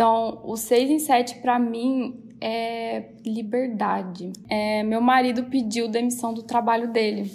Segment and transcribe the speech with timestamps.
[0.00, 4.32] Então, o 6 em 7 para mim é liberdade.
[4.48, 7.30] É, meu marido pediu demissão do trabalho dele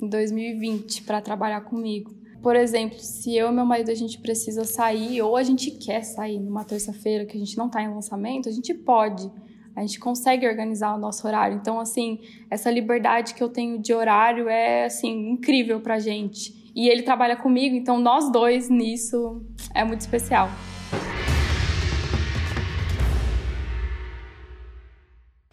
[0.00, 2.16] em 2020 para trabalhar comigo.
[2.42, 6.04] Por exemplo, se eu e meu marido a gente precisa sair ou a gente quer
[6.04, 9.30] sair numa terça-feira que a gente não está em lançamento, a gente pode.
[9.76, 11.58] A gente consegue organizar o nosso horário.
[11.58, 12.20] Então, assim,
[12.50, 16.72] essa liberdade que eu tenho de horário é assim incrível pra gente.
[16.74, 19.44] E ele trabalha comigo, então nós dois nisso
[19.74, 20.48] é muito especial.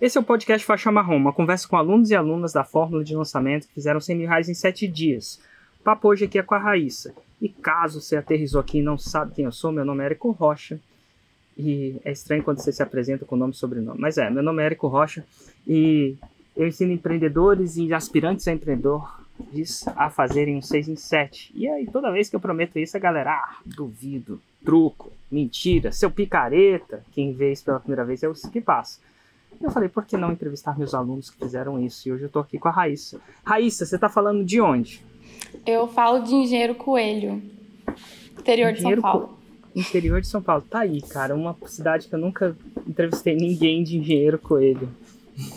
[0.04, 3.16] Esse é o podcast Faixa Marrom, uma conversa com alunos e alunas da fórmula de
[3.16, 5.40] lançamento que fizeram 100 mil reais em 7 dias.
[5.80, 7.14] O papo hoje aqui é com a Raíssa.
[7.42, 10.32] E caso você aterrizou aqui e não sabe quem eu sou, meu nome é Érico
[10.32, 10.78] Rocha.
[11.58, 13.98] E é estranho quando você se apresenta com nome e sobrenome.
[13.98, 15.24] Mas é, meu nome é Érico Rocha
[15.66, 16.18] e
[16.54, 19.22] eu ensino empreendedores e aspirantes a empreendedor
[19.96, 21.54] a fazerem um 6 em 7.
[21.56, 26.12] E aí, toda vez que eu prometo isso, a galera, ah, duvido, truco, mentira, seu
[26.12, 27.06] picareta.
[27.14, 29.00] Quem vê isso pela primeira vez é o que passa.
[29.64, 32.10] Eu falei, por que não entrevistar meus alunos que fizeram isso?
[32.10, 33.22] E hoje eu tô aqui com a Raíssa.
[33.46, 35.02] Raíssa, você tá falando de onde?
[35.66, 37.42] Eu falo de Engenheiro Coelho,
[38.38, 39.28] interior Engenheiro de São Paulo.
[39.28, 39.80] Co...
[39.80, 40.64] Interior de São Paulo.
[40.70, 44.90] Tá aí, cara, uma cidade que eu nunca entrevistei ninguém de Engenheiro Coelho.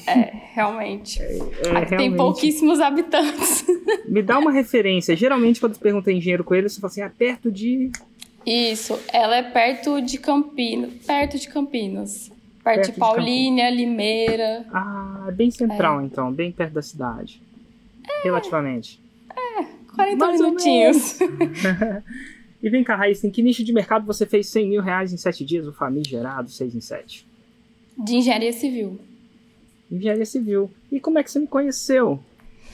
[0.06, 1.20] É, realmente.
[1.20, 1.40] É, é,
[1.70, 1.96] realmente.
[1.96, 3.66] Tem pouquíssimos habitantes.
[4.08, 5.16] Me dá uma referência.
[5.16, 7.90] Geralmente, quando pergunta Engenheiro Coelho, você fala assim, é perto de...
[8.46, 10.92] Isso, ela é perto de Campinas.
[11.04, 12.30] Perto de Campinas.
[12.74, 14.66] Perto de Paulínia, de Limeira.
[14.72, 16.04] Ah, bem central é.
[16.04, 17.40] então, bem perto da cidade.
[18.04, 18.24] É.
[18.24, 19.00] Relativamente.
[19.30, 19.62] É,
[19.94, 21.18] 40 Mais minutinhos.
[22.60, 25.16] e vem cá, Raíssa, em que nicho de mercado você fez 100 mil reais em
[25.16, 27.24] 7 dias, o famigerado 6 em 7?
[27.98, 28.98] De engenharia civil.
[29.88, 30.68] Engenharia civil.
[30.90, 32.18] E como é que você me conheceu?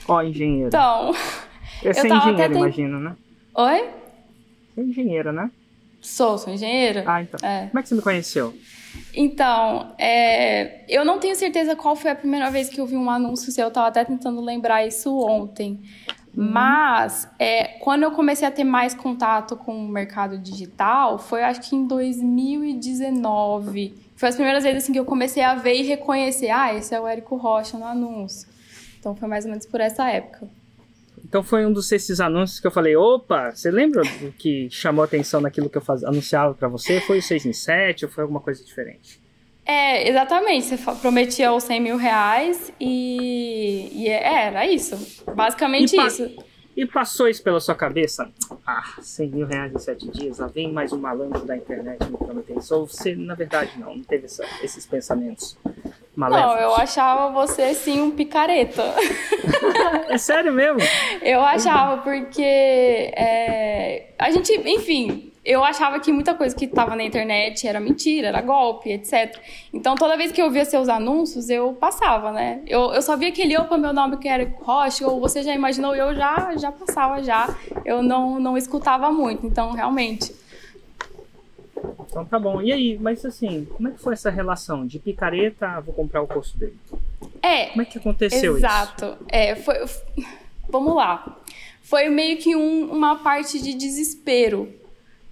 [0.07, 0.69] Ó, engenheiro.
[0.69, 1.11] Então.
[1.83, 3.15] É engenheiro, imagino, né?
[3.53, 3.89] Oi?
[4.73, 5.51] Você é engenheira, né?
[6.01, 7.03] Sou, sou engenheira.
[7.05, 7.39] Ah, então.
[7.47, 7.67] É.
[7.67, 8.53] Como é que você me conheceu?
[9.15, 13.09] Então, é, eu não tenho certeza qual foi a primeira vez que eu vi um
[13.09, 15.79] anúncio seu, eu estava até tentando lembrar isso ontem.
[16.35, 16.51] Uhum.
[16.51, 21.61] Mas, é, quando eu comecei a ter mais contato com o mercado digital, foi acho
[21.61, 23.93] que em 2019.
[24.15, 26.99] Foi as primeiras vezes assim, que eu comecei a ver e reconhecer: ah, esse é
[26.99, 28.49] o Érico Rocha no anúncio.
[28.99, 30.49] Então, foi mais ou menos por essa época.
[31.33, 35.03] Então foi um dos esses anúncios que eu falei, opa, você lembra do que chamou
[35.03, 37.01] atenção naquilo que eu faz, anunciava para você?
[37.01, 39.19] Foi o 6 em 7 ou foi alguma coisa diferente?
[39.65, 40.67] É, exatamente.
[40.67, 45.23] Você prometia os 100 mil reais e, e é, era isso.
[45.33, 46.31] Basicamente e isso.
[46.75, 48.31] E passou isso pela sua cabeça?
[48.65, 52.17] Ah, 100 mil reais em 7 dias, lá vem mais um malandro da internet me
[52.17, 52.75] prometendo isso.
[52.75, 55.57] Ou você, na verdade, não, não teve essa, esses pensamentos?
[56.15, 56.55] Maléficos.
[56.55, 58.83] Não, eu achava você sim um picareta.
[60.09, 60.79] é sério mesmo?
[61.21, 67.03] Eu achava, porque é, a gente, enfim, eu achava que muita coisa que estava na
[67.03, 69.37] internet era mentira, era golpe, etc.
[69.73, 72.61] Então, toda vez que eu via seus anúncios, eu passava, né?
[72.67, 75.95] Eu, eu só via aquele, opa, meu nome que era Rocha, ou você já imaginou,
[75.95, 77.53] eu já, já passava já.
[77.83, 80.43] Eu não, não escutava muito, então, realmente
[82.13, 82.61] então tá bom.
[82.61, 86.21] E aí, mas assim, como é que foi essa relação de picareta a vou comprar
[86.21, 86.77] o curso dele?
[87.41, 87.67] É.
[87.67, 89.05] Como é que aconteceu exato.
[89.05, 89.13] isso?
[89.13, 89.25] Exato.
[89.27, 89.75] É, foi.
[90.69, 91.39] Vamos lá.
[91.81, 94.71] Foi meio que um, uma parte de desespero,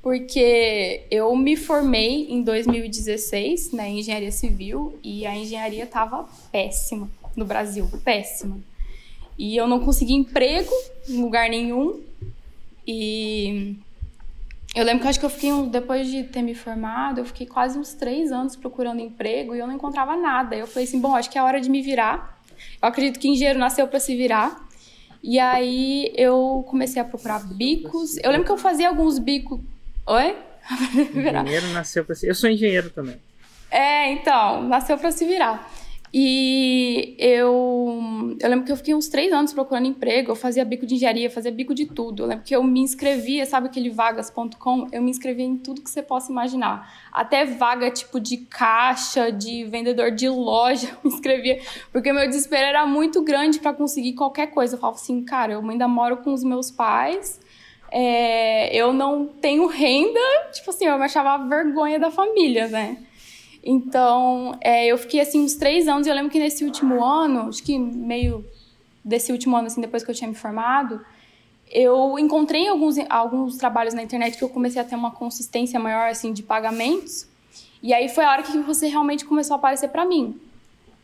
[0.01, 7.09] porque eu me formei em 2016 na né, engenharia civil e a engenharia estava péssima
[7.35, 8.57] no Brasil, péssima.
[9.37, 10.71] E eu não consegui emprego
[11.07, 12.01] em lugar nenhum.
[12.85, 13.75] E
[14.75, 17.45] eu lembro que eu acho que eu fiquei, depois de ter me formado, eu fiquei
[17.45, 20.55] quase uns três anos procurando emprego e eu não encontrava nada.
[20.55, 22.39] Eu falei assim, bom, acho que é hora de me virar.
[22.81, 24.67] Eu acredito que engenheiro nasceu para se virar.
[25.23, 28.17] E aí eu comecei a procurar bicos.
[28.17, 29.59] Eu lembro que eu fazia alguns bicos.
[30.05, 30.35] Oi?
[31.15, 32.27] Engenheiro nasceu para se.
[32.27, 33.19] Eu sou engenheiro também.
[33.69, 35.71] É, então, nasceu para se virar.
[36.13, 40.85] E eu, eu lembro que eu fiquei uns três anos procurando emprego, eu fazia bico
[40.85, 42.23] de engenharia, fazia bico de tudo.
[42.23, 44.89] Eu lembro que eu me inscrevia, sabe aquele vagas.com?
[44.91, 46.93] Eu me inscrevia em tudo que você possa imaginar.
[47.13, 51.61] Até vaga tipo de caixa, de vendedor de loja, eu me inscrevia,
[51.93, 54.75] porque meu desespero era muito grande para conseguir qualquer coisa.
[54.75, 57.39] Eu falava assim, cara, eu ainda moro com os meus pais,
[57.91, 60.19] é, eu não tenho renda,
[60.53, 62.97] tipo assim, eu me achava vergonha da família, né?
[63.63, 66.07] Então, é, eu fiquei assim uns três anos.
[66.07, 68.45] E eu lembro que nesse último ano, acho que meio
[69.03, 71.05] desse último ano, assim, depois que eu tinha me formado,
[71.69, 76.09] eu encontrei alguns, alguns trabalhos na internet que eu comecei a ter uma consistência maior,
[76.09, 77.27] assim, de pagamentos.
[77.83, 80.39] E aí foi a hora que você realmente começou a aparecer para mim.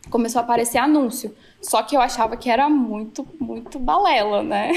[0.09, 1.35] Começou a aparecer anúncio.
[1.61, 4.71] Só que eu achava que era muito, muito balela, né?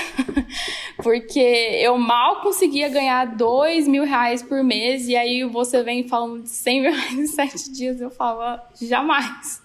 [1.03, 6.43] Porque eu mal conseguia ganhar dois mil reais por mês e aí você vem falando
[6.43, 8.01] de 100 mil reais em sete dias.
[8.01, 9.63] Eu falava, jamais.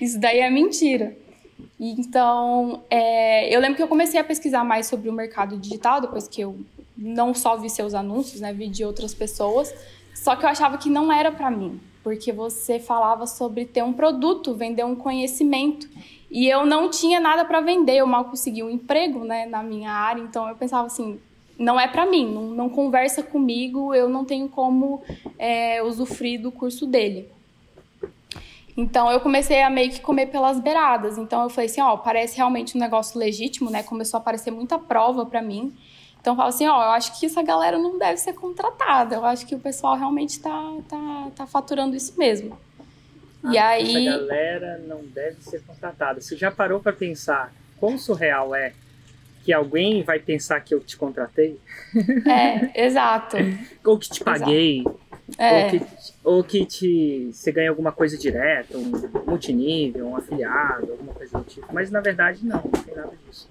[0.00, 1.16] Isso daí é mentira.
[1.78, 6.28] Então, é, eu lembro que eu comecei a pesquisar mais sobre o mercado digital depois
[6.28, 6.56] que eu
[6.96, 8.52] não só vi seus anúncios, né?
[8.52, 9.74] Vi de outras pessoas.
[10.14, 13.92] Só que eu achava que não era para mim porque você falava sobre ter um
[13.92, 15.88] produto, vender um conhecimento.
[16.30, 19.90] E eu não tinha nada para vender, eu mal consegui um emprego né, na minha
[19.90, 21.20] área, então eu pensava assim:
[21.58, 25.02] não é para mim, não, não, conversa comigo, eu não tenho como
[25.38, 27.28] é, usufruir do curso dele.
[28.74, 31.18] Então eu comecei a meio que comer pelas beiradas.
[31.18, 33.82] Então eu falei assim: ó, parece realmente um negócio legítimo, né?
[33.82, 35.74] Começou a aparecer muita prova para mim.
[36.22, 39.16] Então, fala assim, ó, eu acho que essa galera não deve ser contratada.
[39.16, 42.56] Eu acho que o pessoal realmente tá, tá, tá faturando isso mesmo.
[43.42, 44.06] Ah, e aí...
[44.06, 46.20] Essa galera não deve ser contratada.
[46.20, 48.72] Você já parou para pensar quão surreal é
[49.44, 51.58] que alguém vai pensar que eu te contratei?
[52.24, 53.36] É, exato.
[53.84, 54.84] ou que te paguei.
[55.36, 55.64] É.
[55.64, 55.86] Ou, que,
[56.22, 58.92] ou que te, você ganha alguma coisa direta, um
[59.26, 61.66] multinível, um afiliado, alguma coisa do tipo.
[61.72, 63.48] Mas na verdade não, não tem nada disso.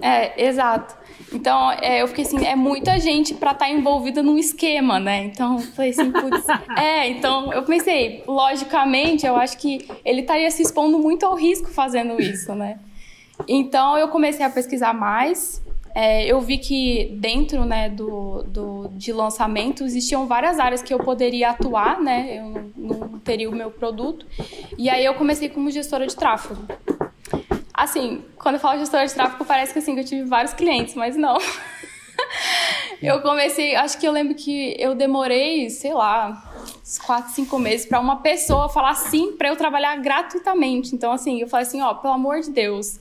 [0.00, 0.94] É, exato.
[1.32, 5.24] Então, é, eu fiquei assim, é muita gente para estar tá envolvida num esquema, né?
[5.24, 6.44] Então, falei assim, putz.
[6.76, 11.68] é, então eu pensei, logicamente, eu acho que ele estaria se expondo muito ao risco
[11.68, 12.78] fazendo isso, né?
[13.48, 15.64] Então, eu comecei a pesquisar mais.
[15.94, 20.98] É, eu vi que dentro né, do, do, de lançamento existiam várias áreas que eu
[20.98, 22.38] poderia atuar, né?
[22.38, 24.26] Eu não, não teria o meu produto.
[24.76, 26.62] E aí eu comecei como gestora de tráfego.
[27.76, 30.94] Assim, quando eu falo gestora de tráfego, parece que assim, que eu tive vários clientes,
[30.94, 31.36] mas não.
[33.02, 36.42] eu comecei, acho que eu lembro que eu demorei, sei lá,
[36.82, 40.94] uns 4, 5 meses para uma pessoa falar sim para eu trabalhar gratuitamente.
[40.94, 42.98] Então, assim, eu falei assim, ó, pelo amor de Deus.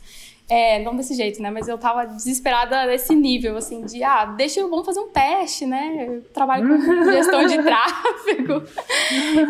[0.47, 1.49] É, não desse jeito, né?
[1.49, 5.65] Mas eu tava desesperada nesse nível, assim, de, ah, deixa eu, vamos fazer um teste,
[5.65, 6.05] né?
[6.07, 6.77] Eu trabalho com
[7.11, 8.61] gestão de tráfego.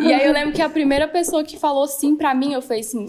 [0.00, 2.80] e aí eu lembro que a primeira pessoa que falou sim pra mim, eu falei
[2.80, 3.06] assim,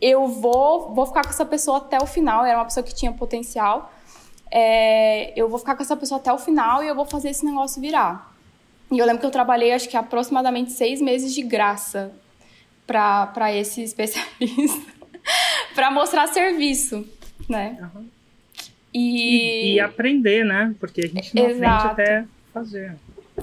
[0.00, 2.44] eu vou, vou ficar com essa pessoa até o final.
[2.44, 3.92] Era uma pessoa que tinha potencial.
[4.50, 7.44] É, eu vou ficar com essa pessoa até o final e eu vou fazer esse
[7.44, 8.34] negócio virar.
[8.90, 12.12] E eu lembro que eu trabalhei, acho que aproximadamente seis meses de graça
[12.86, 14.92] para esse especialista,
[15.74, 17.06] para mostrar serviço,
[17.48, 17.78] né?
[17.94, 18.08] Uhum.
[18.92, 19.72] E...
[19.72, 19.80] E, e...
[19.80, 20.74] aprender, né?
[20.80, 21.86] Porque a gente não Exato.
[21.86, 22.96] aprende até fazer.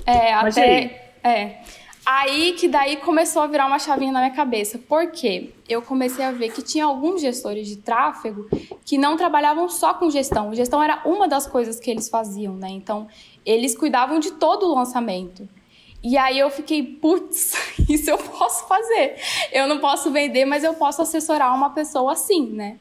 [0.06, 1.12] É, Mas até.
[1.24, 1.62] É.
[2.10, 4.78] Aí que daí começou a virar uma chavinha na minha cabeça.
[4.78, 5.50] Por quê?
[5.68, 8.48] Eu comecei a ver que tinha alguns gestores de tráfego
[8.86, 10.56] que não trabalhavam só com gestão.
[10.56, 12.70] Gestão era uma das coisas que eles faziam, né?
[12.70, 13.10] Então,
[13.46, 15.50] eles cuidavam de todo o lançamento.
[16.02, 17.52] E aí eu fiquei, putz,
[17.90, 19.18] isso eu posso fazer.
[19.52, 22.80] Eu não posso vender, mas eu posso assessorar uma pessoa assim, né?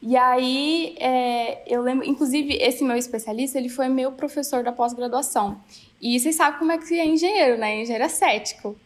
[0.00, 5.60] E aí, é, eu lembro, inclusive, esse meu especialista, ele foi meu professor da pós-graduação.
[6.00, 7.80] E vocês sabem como é que é engenheiro, né?
[7.80, 8.76] Engenheiro é cético.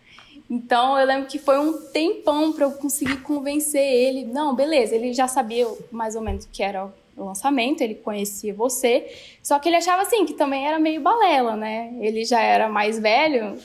[0.51, 4.25] Então eu lembro que foi um tempão para eu conseguir convencer ele.
[4.25, 8.55] Não, beleza, ele já sabia mais ou menos o que era o lançamento, ele conhecia
[8.55, 9.13] você,
[9.43, 11.93] só que ele achava assim que também era meio balela, né?
[12.01, 13.59] Ele já era mais velho,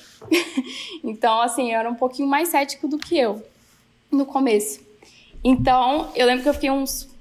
[1.04, 3.44] então assim, eu era um pouquinho mais cético do que eu
[4.12, 4.82] no começo.
[5.44, 7.13] Então eu lembro que eu fiquei uns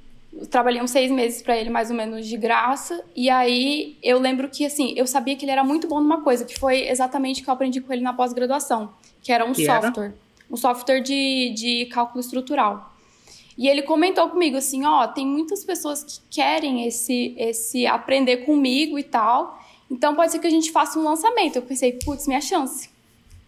[0.51, 3.05] trabalhei uns seis meses para ele, mais ou menos, de graça.
[3.15, 6.45] E aí eu lembro que, assim, eu sabia que ele era muito bom numa coisa,
[6.45, 8.93] que foi exatamente o que eu aprendi com ele na pós-graduação,
[9.23, 10.05] que era um que software.
[10.05, 10.15] Era?
[10.51, 12.93] Um software de, de cálculo estrutural.
[13.57, 18.39] E ele comentou comigo assim, ó, oh, tem muitas pessoas que querem esse, esse aprender
[18.39, 19.59] comigo e tal.
[19.91, 21.57] Então pode ser que a gente faça um lançamento.
[21.57, 22.89] Eu pensei, putz, minha chance.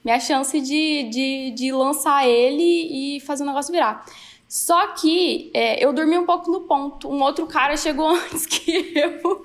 [0.04, 4.04] Minha chance de, de, de lançar ele e fazer o negócio virar.
[4.54, 7.10] Só que é, eu dormi um pouco no ponto.
[7.10, 9.44] Um outro cara chegou antes que eu.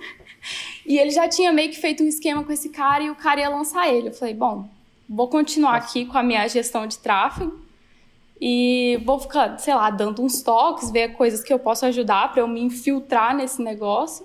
[0.85, 3.39] E ele já tinha meio que feito um esquema com esse cara e o cara
[3.39, 4.09] ia lançar ele.
[4.09, 4.69] Eu falei, bom,
[5.09, 7.59] vou continuar aqui com a minha gestão de tráfego
[8.39, 12.43] e vou ficar, sei lá, dando uns toques, ver coisas que eu posso ajudar para
[12.43, 14.23] eu me infiltrar nesse negócio.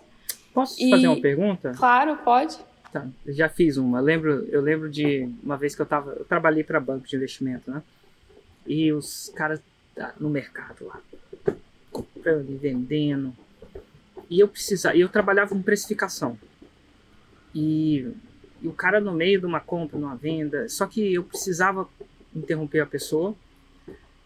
[0.52, 0.90] Posso e...
[0.90, 1.72] fazer uma pergunta?
[1.74, 2.58] Claro, pode.
[2.92, 4.00] Tá, já fiz uma.
[4.00, 7.16] Eu lembro, eu lembro de uma vez que eu tava, eu trabalhei para banco de
[7.16, 7.82] investimento, né?
[8.66, 9.60] E os caras
[10.18, 11.00] no mercado lá,
[11.90, 13.34] comprando e vendendo.
[14.28, 16.38] E eu precisava, eu trabalhava com precificação.
[17.54, 18.10] E,
[18.60, 21.88] e o cara no meio de uma compra, numa venda, só que eu precisava
[22.34, 23.36] interromper a pessoa,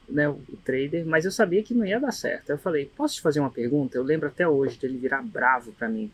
[0.09, 2.51] né, o trader, mas eu sabia que não ia dar certo.
[2.51, 5.89] Eu falei: "Posso te fazer uma pergunta?" Eu lembro até hoje dele virar bravo para
[5.89, 6.11] mim.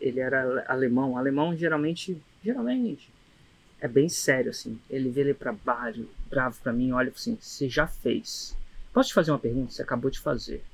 [0.00, 3.10] Ele era alemão, alemão geralmente, geralmente
[3.80, 4.78] é bem sério assim.
[4.88, 8.56] Ele vê ele para baixo, bravo para mim, olha assim: "Você já fez?"
[8.92, 9.72] Posso te fazer uma pergunta?
[9.72, 10.64] Você acabou de fazer.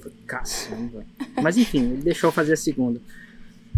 [0.00, 1.04] Falei, Caçamba.
[1.42, 3.00] Mas enfim, ele deixou eu fazer a segunda.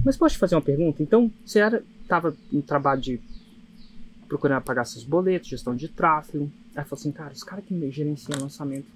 [0.04, 1.02] Mas posso te fazer uma pergunta?
[1.02, 3.20] Então, você era, tava no trabalho de
[4.28, 6.50] procurar pagar seus boletos, gestão de tráfego.
[6.74, 8.86] Aí falou assim, cara, os caras que gerenciam lançamento,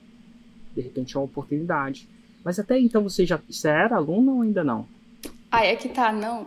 [0.74, 2.08] de repente é uma oportunidade.
[2.44, 4.86] Mas até então você já você era aluno ou ainda não?
[5.50, 6.46] Ah, é que tá, não.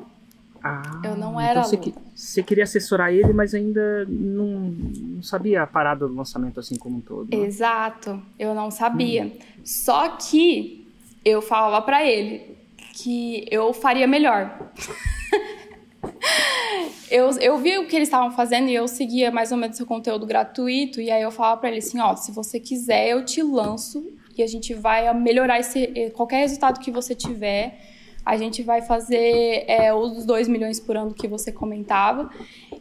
[0.63, 5.63] Ah, Eu não era então você, você queria assessorar ele, mas ainda não, não sabia
[5.63, 7.29] a parada do lançamento assim como um todo.
[7.35, 7.45] né?
[7.45, 9.31] Exato, eu não sabia.
[9.63, 10.85] Só que
[11.23, 12.57] eu falava pra ele
[12.93, 14.69] que eu faria melhor.
[17.09, 19.85] eu, eu vi o que eles estavam fazendo e eu seguia mais ou menos seu
[19.85, 21.01] conteúdo gratuito.
[21.01, 24.05] E aí eu falava pra ele assim: ó, se você quiser, eu te lanço
[24.37, 27.79] e a gente vai melhorar esse, eh, qualquer resultado que você tiver.
[28.25, 32.29] A gente vai fazer é, os 2 milhões por ano que você comentava.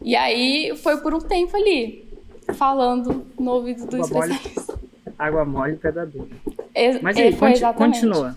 [0.02, 2.06] E aí foi por um tempo ali,
[2.54, 4.78] falando no ouvido do especialista.
[5.18, 6.28] Água mole, pedra dura.
[6.74, 8.36] Ex- Mas é, aí, conti- continua.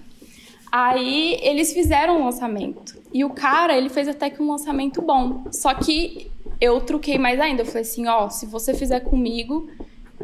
[0.71, 2.97] Aí eles fizeram um lançamento.
[3.13, 5.43] E o cara, ele fez até que um lançamento bom.
[5.51, 6.31] Só que
[6.61, 7.63] eu truquei mais ainda.
[7.63, 9.69] Eu falei assim, ó, se você fizer comigo,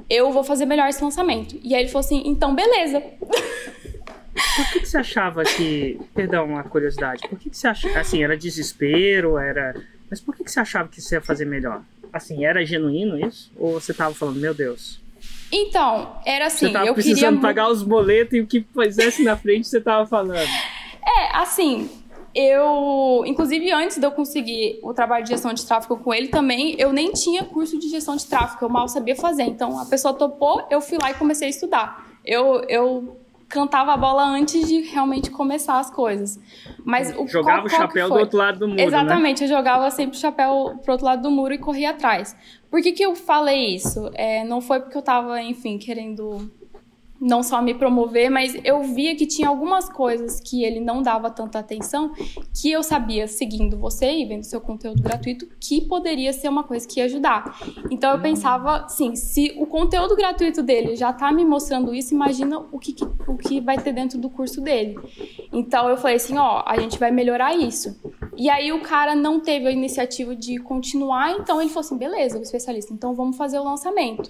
[0.10, 1.60] eu vou fazer melhor esse lançamento.
[1.62, 3.04] E aí ele falou assim, então beleza.
[4.56, 6.00] Por que, que você achava que.
[6.14, 7.28] Perdão, uma curiosidade.
[7.28, 8.00] Por que, que você achava.
[8.00, 9.76] Assim, era desespero, era.
[10.10, 11.82] Mas por que, que você achava que você ia fazer melhor?
[12.14, 13.52] Assim, era genuíno isso?
[13.58, 15.02] Ou você tava falando, meu Deus?
[15.52, 17.12] Então, era assim, você tava eu queria...
[17.12, 20.48] precisando mu- pagar os boletos e o que fizesse na frente você tava falando.
[21.06, 21.90] É, assim,
[22.36, 23.24] eu...
[23.26, 26.92] Inclusive, antes de eu conseguir o trabalho de gestão de tráfego com ele também, eu
[26.94, 29.44] nem tinha curso de gestão de tráfego, eu mal sabia fazer.
[29.44, 32.06] Então, a pessoa topou, eu fui lá e comecei a estudar.
[32.26, 33.18] Eu, eu
[33.50, 36.40] cantava a bola antes de realmente começar as coisas.
[36.84, 38.84] Mas o Jogava qual- o qual que chapéu do outro lado do muro, né?
[38.86, 42.36] Exatamente, eu jogava sempre o chapéu pro outro lado do muro e corria atrás.
[42.70, 44.10] Por que, que eu falei isso?
[44.14, 46.52] É, não foi porque eu tava, enfim, querendo
[47.20, 51.30] não só me promover, mas eu via que tinha algumas coisas que ele não dava
[51.32, 52.12] tanta atenção,
[52.54, 56.88] que eu sabia, seguindo você e vendo seu conteúdo gratuito, que poderia ser uma coisa
[56.88, 57.58] que ia ajudar.
[57.90, 62.60] Então eu pensava, assim, se o conteúdo gratuito dele já tá me mostrando isso, imagina
[62.72, 64.98] o que, que- o que vai ter dentro do curso dele.
[65.52, 68.00] Então eu falei assim, ó, a gente vai melhorar isso.
[68.36, 72.38] E aí o cara não teve a iniciativa de continuar, então ele falou assim, beleza,
[72.38, 74.30] o especialista, então vamos fazer o lançamento.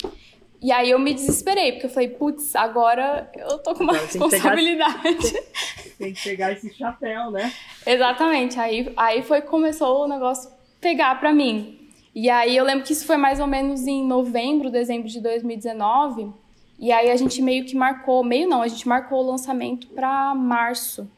[0.62, 4.08] E aí eu me desesperei, porque eu falei, putz, agora eu tô com uma Agora
[4.08, 5.34] tem que responsabilidade.
[5.98, 7.52] Tem que pegar esse chapéu, né?
[7.84, 8.60] Exatamente.
[8.60, 11.90] Aí, aí foi começou o negócio pegar pra mim.
[12.14, 16.32] E aí eu lembro que isso foi mais ou menos em novembro, dezembro de 2019.
[16.80, 20.36] E aí a gente meio que marcou, meio não, a gente marcou o lançamento pra
[20.36, 21.10] março.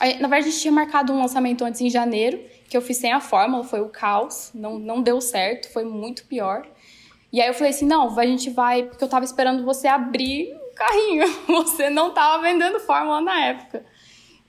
[0.00, 2.96] Aí, na verdade, a gente tinha marcado um lançamento antes em janeiro, que eu fiz
[2.96, 6.66] sem a fórmula, foi o caos, não, não deu certo, foi muito pior.
[7.32, 10.54] E aí eu falei assim, não, a gente vai, porque eu tava esperando você abrir
[10.54, 13.84] o carrinho, você não tava vendendo fórmula na época.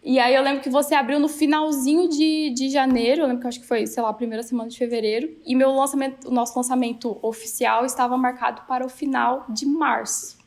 [0.04, 3.46] E aí eu lembro que você abriu no finalzinho de, de janeiro, eu lembro que
[3.46, 6.58] eu acho que foi, sei lá, primeira semana de fevereiro, e meu lançamento, o nosso
[6.58, 10.38] lançamento oficial estava marcado para o final de março.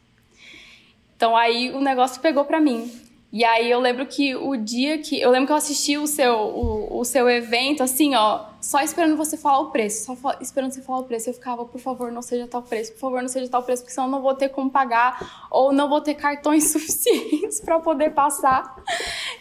[1.16, 2.92] Então aí o negócio pegou pra mim.
[3.32, 5.20] E aí eu lembro que o dia que.
[5.20, 9.16] Eu lembro que eu assisti o seu, o, o seu evento, assim, ó, só esperando
[9.16, 10.06] você falar o preço.
[10.06, 11.30] Só esperando você falar o preço.
[11.30, 13.94] Eu ficava, por favor, não seja tal preço, por favor, não seja tal preço, porque
[13.94, 18.10] senão eu não vou ter como pagar, ou não vou ter cartões suficientes pra poder
[18.10, 18.82] passar.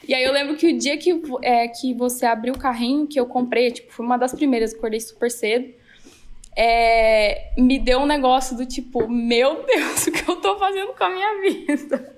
[0.08, 3.20] E aí eu lembro que o dia que, é, que você abriu o carrinho, que
[3.20, 5.74] eu comprei, tipo, foi uma das primeiras, acordei super cedo.
[6.56, 11.04] é, me deu um negócio do tipo, meu Deus, o que eu tô fazendo com
[11.04, 12.15] a minha vida?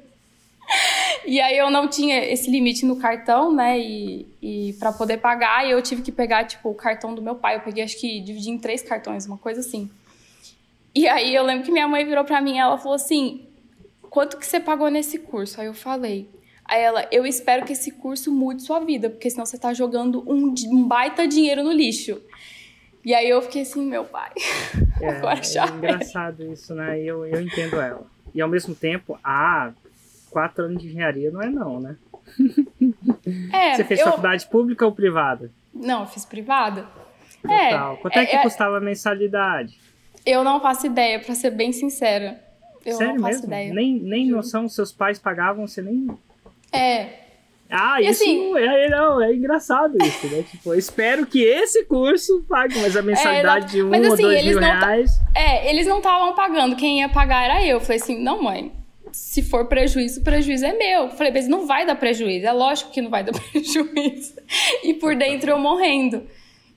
[1.25, 3.79] E aí eu não tinha esse limite no cartão, né?
[3.79, 7.35] E, e para poder pagar, e eu tive que pegar, tipo, o cartão do meu
[7.35, 7.55] pai.
[7.55, 9.89] Eu peguei, acho que dividi em três cartões, uma coisa assim.
[10.93, 13.45] E aí eu lembro que minha mãe virou pra mim e ela falou assim:
[14.09, 15.61] quanto que você pagou nesse curso?
[15.61, 16.29] Aí eu falei.
[16.65, 20.21] Aí ela, eu espero que esse curso mude sua vida, porque senão você tá jogando
[20.29, 22.21] um, um baita dinheiro no lixo.
[23.05, 24.31] E aí eu fiquei assim, meu pai.
[24.99, 26.99] É, Agora já é engraçado isso, né?
[26.99, 28.07] Eu, eu entendo ela.
[28.33, 29.71] E ao mesmo tempo, ah,
[30.29, 31.95] quatro anos de engenharia não é não, né?
[33.53, 34.05] É, Você fez eu...
[34.07, 35.51] faculdade pública ou privada?
[35.73, 36.85] Não, eu fiz privada.
[37.47, 37.97] É, Total.
[37.97, 39.77] Quanto é, que é- custava a mensalidade?
[40.25, 42.41] Eu não faço ideia, pra ser bem sincera.
[42.85, 43.47] Eu Sério não faço mesmo?
[43.47, 43.73] ideia.
[43.73, 44.37] Nem, nem Juro.
[44.37, 46.07] noção seus pais pagavam, você nem.
[46.71, 47.09] É,
[47.69, 50.41] Ah, E isso assim- é, não, é engraçado isso, né?
[50.49, 54.23] Tipo, eu espero que esse curso pague, mas a mensalidade de um mas ou assim,
[54.23, 55.11] dois eles mil não reais.
[55.35, 57.71] é, eles não estavam pagando, quem ia pagar era eu.
[57.77, 58.71] Eu falei assim, não, mãe,
[59.11, 61.03] se for prejuízo, o prejuízo é meu.
[61.03, 64.35] Eu falei, mas não vai dar prejuízo, é lógico que não vai dar prejuízo.
[64.83, 66.23] E por dentro eu morrendo.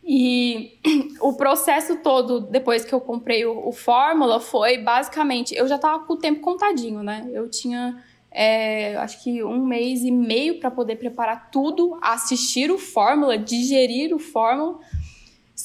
[0.04, 0.78] E
[1.20, 5.54] o processo todo, depois que eu comprei o, o Fórmula, foi basicamente.
[5.54, 7.28] Eu já tava com o tempo contadinho, né?
[7.32, 8.02] Eu tinha.
[8.32, 14.14] É, acho que um mês e meio para poder preparar tudo, assistir o Fórmula, digerir
[14.14, 14.78] o Fórmula.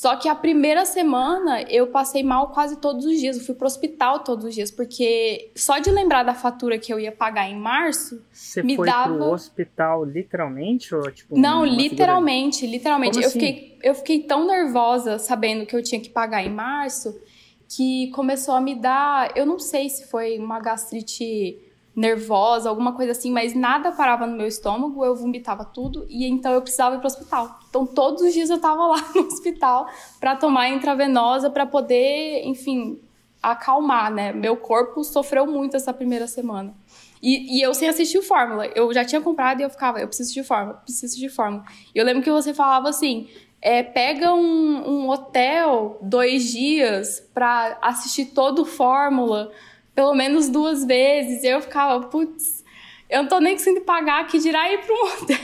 [0.05, 3.37] Só que a primeira semana eu passei mal quase todos os dias.
[3.37, 6.99] Eu fui pro hospital todos os dias, porque só de lembrar da fatura que eu
[6.99, 8.21] ia pagar em março.
[8.31, 9.15] Você me foi dava...
[9.15, 10.93] pro hospital literalmente?
[10.93, 13.13] Ou, tipo, Não, literalmente, figura- literalmente.
[13.13, 13.39] Como Eu assim?
[13.39, 17.19] fiquei, eu fiquei tão nervosa sabendo que eu tinha que pagar em março
[17.67, 19.35] que começou a me dar.
[19.35, 21.57] Eu não sei se foi uma gastrite
[21.95, 26.51] nervosa, alguma coisa assim, mas nada parava no meu estômago, eu vomitava tudo e então
[26.51, 27.59] eu precisava ir pro hospital.
[27.69, 29.87] Então todos os dias eu tava lá no hospital
[30.19, 32.99] para tomar intravenosa para poder, enfim,
[33.41, 34.33] acalmar, né?
[34.33, 36.75] Meu corpo sofreu muito essa primeira semana.
[37.21, 38.67] E, e eu sem assistir o Fórmula.
[38.67, 41.63] Eu já tinha comprado e eu ficava, eu preciso de Fórmula, preciso de Fórmula.
[41.93, 43.29] E eu lembro que você falava assim,
[43.61, 49.51] é, pega um, um hotel dois dias pra assistir todo o Fórmula,
[49.95, 51.43] pelo menos duas vezes.
[51.43, 52.63] E eu ficava, putz,
[53.09, 55.37] eu não tô nem conseguindo pagar, que dirá ir pra um hotel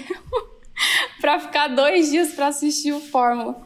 [1.22, 3.60] pra ficar dois dias pra assistir o Fórmula.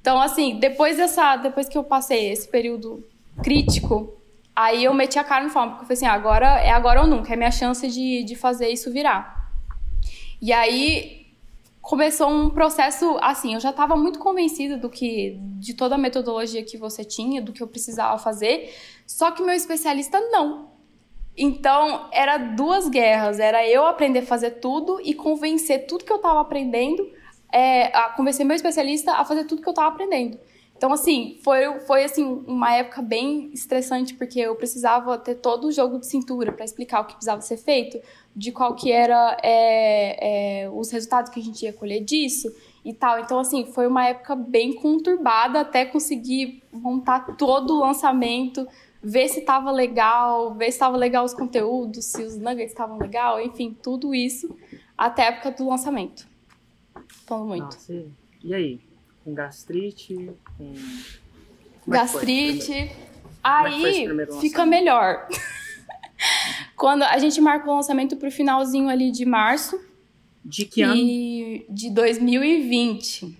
[0.00, 3.06] Então, assim, depois dessa, depois que eu passei esse período
[3.42, 4.16] crítico,
[4.56, 7.06] aí eu meti a cara no Fórmula, porque eu falei assim, agora é agora ou
[7.06, 9.52] nunca, é minha chance de, de fazer isso virar.
[10.40, 11.21] E aí
[11.82, 16.62] começou um processo, assim, eu já estava muito convencida do que de toda a metodologia
[16.62, 18.72] que você tinha, do que eu precisava fazer,
[19.04, 20.70] só que meu especialista não.
[21.36, 26.16] Então, era duas guerras, era eu aprender a fazer tudo e convencer tudo que eu
[26.16, 27.10] estava aprendendo,
[27.52, 30.38] é, a convencer meu especialista a fazer tudo que eu estava aprendendo.
[30.76, 35.72] Então, assim, foi, foi assim, uma época bem estressante, porque eu precisava ter todo o
[35.72, 38.00] jogo de cintura para explicar o que precisava ser feito,
[38.34, 42.50] de qual que era é, é, os resultados que a gente ia colher disso
[42.84, 43.18] e tal.
[43.20, 48.66] Então, assim, foi uma época bem conturbada até conseguir montar todo o lançamento,
[49.02, 53.40] ver se estava legal, ver se estava legal os conteúdos, se os nuggets estavam legal,
[53.40, 54.56] enfim, tudo isso
[54.96, 56.26] até a época do lançamento.
[57.26, 57.64] Falando muito.
[57.64, 58.08] Nossa, e-
[58.44, 58.80] e aí?
[59.24, 60.14] Com gastrite?
[60.58, 60.74] Com...
[61.84, 62.72] Como é gastrite.
[62.72, 62.90] é
[63.44, 64.06] Aí
[64.40, 65.26] fica melhor.
[66.82, 69.80] Quando a gente marcou o lançamento pro finalzinho ali de março
[70.44, 70.96] De que ano?
[70.96, 73.38] e de 2020.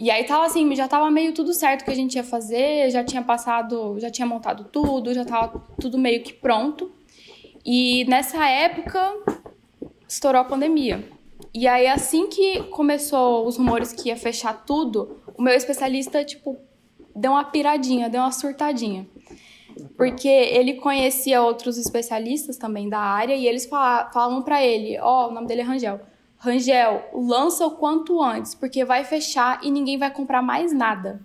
[0.00, 3.04] E aí tava assim, já tava meio tudo certo que a gente ia fazer, já
[3.04, 6.90] tinha passado, já tinha montado tudo, já tava tudo meio que pronto.
[7.64, 9.00] E nessa época
[10.08, 11.08] estourou a pandemia.
[11.54, 16.58] E aí assim que começou os rumores que ia fechar tudo, o meu especialista tipo
[17.14, 19.06] deu uma piradinha, deu uma surtadinha.
[19.96, 25.28] Porque ele conhecia outros especialistas também da área e eles fala- falavam pra ele, ó,
[25.28, 26.00] o nome dele é Rangel.
[26.36, 31.20] Rangel, lança o quanto antes, porque vai fechar e ninguém vai comprar mais nada.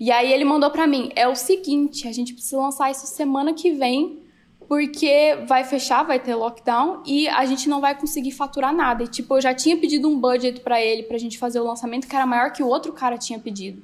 [0.00, 3.52] E aí ele mandou pra mim, é o seguinte, a gente precisa lançar isso semana
[3.52, 4.22] que vem,
[4.68, 9.02] porque vai fechar, vai ter lockdown e a gente não vai conseguir faturar nada.
[9.02, 12.06] E tipo, eu já tinha pedido um budget pra ele pra gente fazer o lançamento
[12.06, 13.82] que era maior que o outro cara tinha pedido.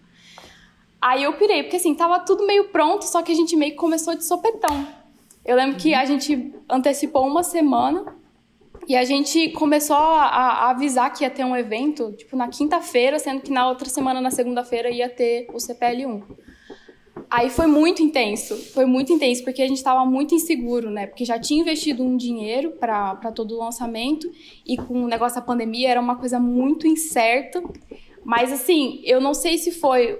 [1.04, 3.76] Aí eu pirei, porque assim, tava tudo meio pronto, só que a gente meio que
[3.76, 4.88] começou de sopetão.
[5.44, 8.16] Eu lembro que a gente antecipou uma semana
[8.88, 13.18] e a gente começou a, a avisar que ia ter um evento, tipo, na quinta-feira,
[13.18, 16.22] sendo que na outra semana, na segunda-feira, ia ter o CPL1.
[17.28, 21.06] Aí foi muito intenso, foi muito intenso, porque a gente estava muito inseguro, né?
[21.06, 24.26] Porque já tinha investido um dinheiro para todo o lançamento
[24.64, 27.62] e com o negócio da pandemia era uma coisa muito incerta.
[28.24, 30.18] Mas assim, eu não sei se foi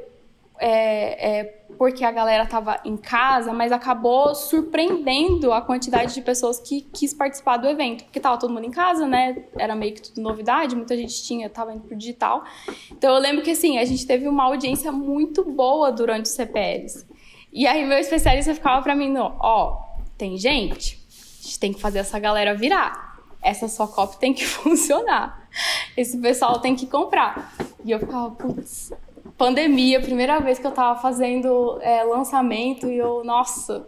[0.67, 1.45] é, é,
[1.77, 7.13] porque a galera tava em casa, mas acabou surpreendendo a quantidade de pessoas que quis
[7.13, 9.45] participar do evento, porque tava todo mundo em casa, né?
[9.59, 12.45] Era meio que tudo novidade, muita gente tinha, tava indo pro digital.
[12.91, 17.07] Então eu lembro que assim, a gente teve uma audiência muito boa durante os CPLs.
[17.53, 19.83] E aí meu especialista ficava pra mim, ó,
[20.17, 23.13] tem gente, a gente tem que fazer essa galera virar.
[23.43, 25.47] Essa sua copy tem que funcionar.
[25.95, 27.53] Esse pessoal tem que comprar.
[27.85, 28.91] E eu ficava, putz,
[29.37, 33.87] pandemia, primeira vez que eu tava fazendo é, lançamento e eu, nossa,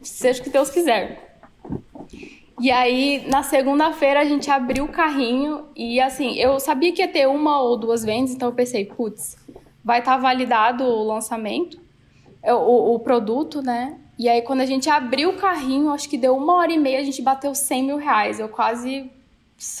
[0.00, 1.38] seja o que Deus quiser.
[2.60, 7.08] E aí, na segunda-feira, a gente abriu o carrinho e, assim, eu sabia que ia
[7.08, 9.36] ter uma ou duas vendas, então eu pensei, putz,
[9.84, 11.80] vai estar validado o lançamento,
[12.42, 13.98] é, o, o produto, né?
[14.18, 17.00] E aí, quando a gente abriu o carrinho, acho que deu uma hora e meia,
[17.00, 18.38] a gente bateu 100 mil reais.
[18.38, 19.10] Eu quase,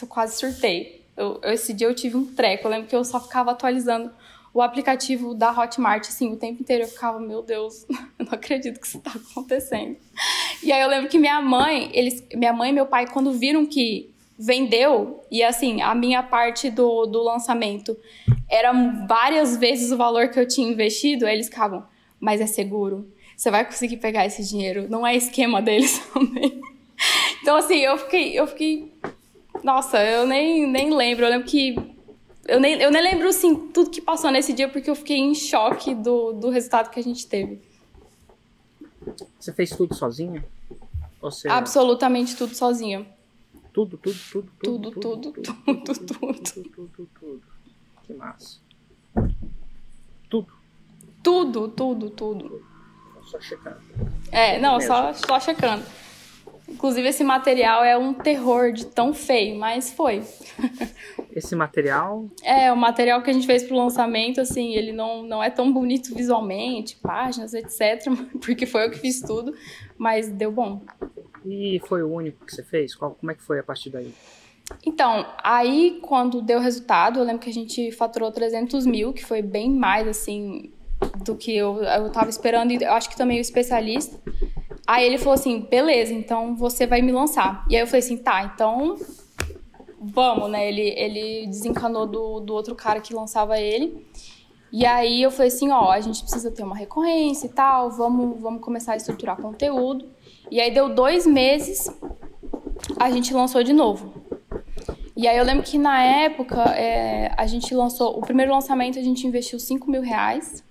[0.00, 1.04] eu quase surtei.
[1.16, 2.66] Eu, esse dia eu tive um treco.
[2.66, 4.10] Eu lembro que eu só ficava atualizando
[4.54, 6.84] o aplicativo da Hotmart, assim, o tempo inteiro.
[6.84, 7.86] Eu ficava, meu Deus,
[8.18, 9.96] eu não acredito que isso tá acontecendo.
[10.62, 13.66] E aí eu lembro que minha mãe, eles, minha mãe e meu pai, quando viram
[13.66, 17.96] que vendeu, e assim, a minha parte do, do lançamento
[18.48, 18.72] era
[19.06, 21.84] várias vezes o valor que eu tinha investido, aí eles ficavam,
[22.18, 26.60] mas é seguro, você vai conseguir pegar esse dinheiro, não é esquema deles também.
[27.40, 28.92] Então, assim, eu fiquei, eu fiquei.
[29.62, 31.24] Nossa, eu nem, nem lembro.
[31.24, 31.74] Eu lembro que.
[32.46, 35.34] Eu nem, eu nem lembro, assim, tudo que passou nesse dia, porque eu fiquei em
[35.34, 37.60] choque do, do resultado que a gente teve.
[39.38, 40.44] Você fez tudo sozinha?
[41.20, 41.48] Você...
[41.48, 43.06] Absolutamente tudo sozinha.
[43.72, 44.90] Tudo, tudo, tudo, tudo.
[44.90, 46.42] Tudo, tudo, tudo, tudo.
[46.42, 47.42] Tudo, tudo, tudo.
[48.02, 48.58] Que massa.
[50.28, 50.52] Tudo.
[51.22, 52.66] Tudo, tudo, tudo.
[53.24, 53.80] Só checando.
[54.30, 55.84] É, não, só, só checando.
[56.82, 60.24] Inclusive, esse material é um terror de tão feio, mas foi.
[61.30, 62.26] Esse material?
[62.42, 65.72] É, o material que a gente fez pro lançamento, assim, ele não, não é tão
[65.72, 68.10] bonito visualmente, páginas, etc.
[68.44, 69.54] Porque foi eu que fiz tudo,
[69.96, 70.82] mas deu bom.
[71.46, 72.96] E foi o único que você fez?
[72.96, 74.12] Qual, como é que foi a partir daí?
[74.84, 79.40] Então, aí quando deu resultado, eu lembro que a gente faturou 300 mil, que foi
[79.40, 80.72] bem mais, assim,
[81.24, 84.18] do que eu, eu tava esperando, e eu acho que também o especialista.
[84.86, 87.64] Aí ele falou assim: beleza, então você vai me lançar.
[87.68, 88.96] E aí eu falei assim: tá, então
[90.00, 90.68] vamos, né?
[90.68, 94.06] Ele, ele desencanou do, do outro cara que lançava ele.
[94.72, 98.40] E aí eu falei assim: ó, a gente precisa ter uma recorrência e tal, vamos,
[98.40, 100.10] vamos começar a estruturar conteúdo.
[100.50, 101.90] E aí deu dois meses,
[102.98, 104.12] a gente lançou de novo.
[105.14, 109.02] E aí eu lembro que na época é, a gente lançou, o primeiro lançamento a
[109.02, 110.64] gente investiu 5 mil reais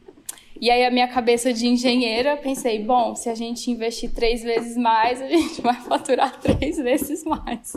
[0.62, 4.78] e aí a minha cabeça de engenheira, pensei, bom, se a gente investir três vezes
[4.78, 7.76] mais, a gente vai faturar três vezes mais.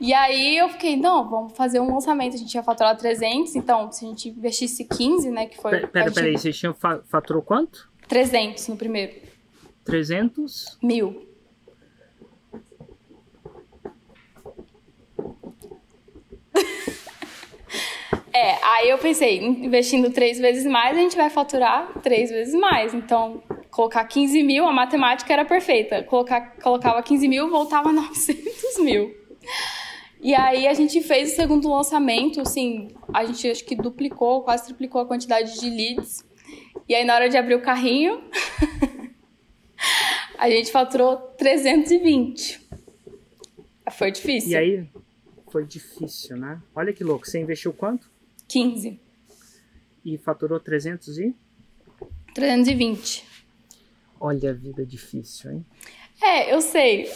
[0.00, 3.92] E aí eu fiquei, não, vamos fazer um lançamento, a gente ia faturar 300, então
[3.92, 5.70] se a gente investisse 15, né, que foi...
[5.70, 7.88] Pera, pera, peraí, vocês tinham faturou quanto?
[8.08, 9.14] 300 no primeiro.
[9.84, 10.78] 300?
[10.82, 11.27] Mil.
[18.38, 22.94] É, aí eu pensei, investindo três vezes mais, a gente vai faturar três vezes mais.
[22.94, 26.04] Então, colocar 15 mil, a matemática era perfeita.
[26.04, 29.12] Colocar, colocava 15 mil, voltava 900 mil.
[30.22, 34.66] E aí a gente fez o segundo lançamento, assim, a gente acho que duplicou, quase
[34.66, 36.24] triplicou a quantidade de leads.
[36.88, 38.22] E aí na hora de abrir o carrinho,
[40.38, 42.68] a gente faturou 320.
[43.90, 44.50] Foi difícil.
[44.50, 44.86] E aí
[45.50, 46.60] foi difícil, né?
[46.72, 48.17] Olha que louco, você investiu quanto?
[48.48, 49.00] 15.
[50.04, 51.36] E faturou 300 e?
[52.34, 53.24] 320.
[54.20, 55.66] Olha a vida difícil, hein?
[56.20, 57.08] É, eu sei.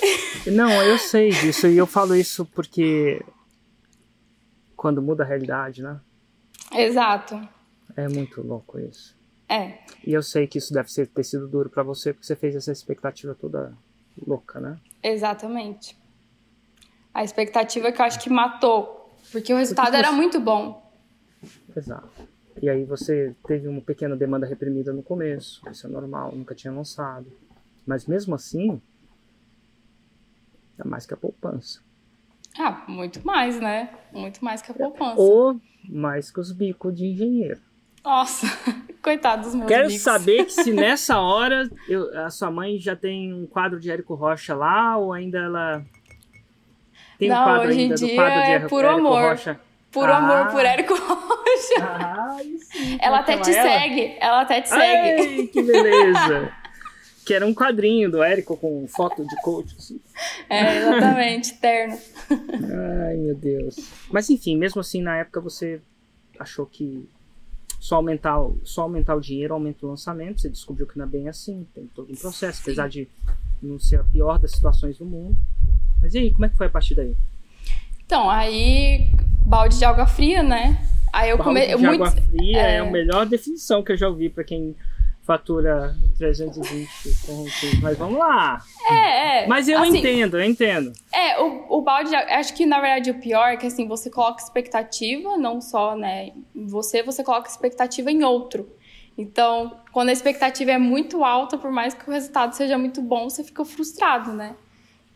[0.47, 1.66] Não, eu sei disso.
[1.66, 3.25] E eu falo isso porque
[4.77, 6.01] quando muda a realidade, né?
[6.73, 7.40] Exato.
[7.97, 9.16] É muito louco isso.
[9.49, 9.79] É.
[10.07, 12.57] E eu sei que isso deve ser, ter sido duro para você, porque você fez
[12.57, 13.77] essa expectativa toda
[14.27, 14.79] louca, né?
[15.03, 15.97] Exatamente.
[17.12, 20.07] A expectativa que eu acho que matou, porque o resultado porque você...
[20.07, 20.82] era muito bom.
[21.77, 22.09] Exato.
[22.61, 26.73] E aí você teve uma pequena demanda reprimida no começo, isso é normal, nunca tinha
[26.73, 27.27] lançado.
[27.87, 28.81] Mas mesmo assim,
[30.79, 31.81] é mais que a poupança.
[32.59, 33.91] Ah, muito mais, né?
[34.13, 35.21] Muito mais que a poupança.
[35.21, 35.59] Ou
[35.89, 37.61] mais que os bicos de engenheiro.
[38.05, 38.47] Nossa,
[39.03, 40.03] coitado dos meus Quero bicos.
[40.03, 44.55] saber se nessa hora eu, a sua mãe já tem um quadro de Érico Rocha
[44.55, 45.85] lá, ou ainda ela
[47.19, 49.23] tem Não, um quadro hoje ainda em dia do quadro de é Érico, puro amor.
[49.23, 49.61] Rocha?
[49.92, 50.16] Puro Ah.
[50.16, 51.83] amor por Érico Rocha.
[51.83, 52.37] Ah,
[52.72, 53.68] sim, ela até te ela?
[53.70, 54.16] segue.
[54.20, 55.22] Ela até te segue.
[55.40, 56.52] Ai, que beleza!
[57.26, 59.76] que era um quadrinho do Érico com foto de coach.
[59.78, 60.00] Assim.
[60.48, 61.98] É, exatamente, terno.
[63.07, 63.76] Ai, meu Deus.
[64.11, 65.81] Mas enfim, mesmo assim, na época você
[66.38, 67.09] achou que
[67.78, 70.40] só aumentar, o- só aumentar o dinheiro aumenta o lançamento.
[70.40, 72.62] Você descobriu que não é bem assim, tem todo um processo, Sim.
[72.70, 73.09] apesar de
[73.62, 75.37] não ser a pior das situações do mundo.
[76.00, 77.14] Mas e aí, como é que foi a partir daí?
[78.12, 79.07] Então, aí,
[79.46, 80.87] balde de água fria, né?
[81.11, 81.77] Aí eu Balde comecei.
[81.77, 82.05] de Muito...
[82.05, 82.75] água fria é...
[82.75, 82.79] é.
[82.81, 84.77] a melhor definição que eu já ouvi para quem
[85.22, 86.90] fatura 320
[87.27, 87.81] pontos.
[87.81, 88.62] Mas vamos lá.
[88.87, 89.46] É, é.
[89.46, 90.92] Mas eu assim, entendo, eu entendo.
[91.11, 92.16] É, o, o balde de.
[92.16, 96.33] Acho que na verdade o pior é que assim, você coloca expectativa, não só, né,
[96.55, 98.68] você, você coloca expectativa em outro.
[99.16, 103.31] Então, quando a expectativa é muito alta, por mais que o resultado seja muito bom,
[103.31, 104.55] você fica frustrado, né?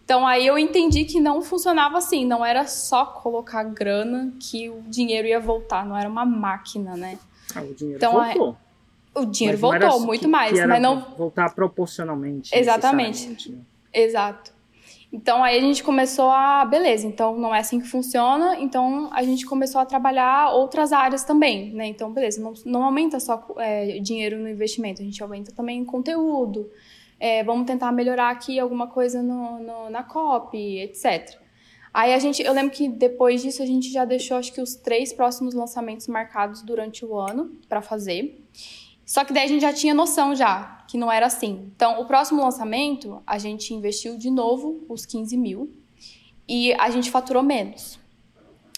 [0.06, 4.80] Então aí eu entendi que não funcionava assim, não era só colocar grana que o
[4.82, 7.18] dinheiro ia voltar, não era uma máquina, né?
[7.52, 8.56] Ah, o dinheiro Então, voltou.
[9.16, 12.56] O dinheiro Mas não voltou era muito que- mais, que mas não voltar proporcionalmente.
[12.56, 13.50] Exatamente.
[13.50, 13.58] né?
[13.92, 14.52] Exato.
[15.12, 19.24] Então aí a gente começou a, beleza, então não é assim que funciona, então a
[19.24, 21.86] gente começou a trabalhar outras áreas também, né?
[21.86, 26.70] Então, beleza, não, não aumenta só é, dinheiro no investimento, a gente aumenta também conteúdo,
[27.18, 31.38] é, vamos tentar melhorar aqui alguma coisa no, no- na copy, etc.
[31.92, 34.74] Aí a gente, eu lembro que depois disso a gente já deixou acho que os
[34.74, 38.44] três próximos lançamentos marcados durante o ano para fazer.
[39.04, 41.70] Só que daí a gente já tinha noção já que não era assim.
[41.74, 45.72] Então, o próximo lançamento, a gente investiu de novo os 15 mil
[46.48, 47.98] e a gente faturou menos.